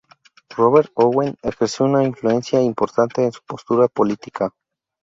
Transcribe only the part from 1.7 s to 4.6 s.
una influencia importante en su postura política.